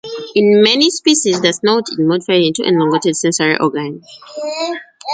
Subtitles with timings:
[0.33, 4.01] In many species, the snout is modified into an elongated sensory organ.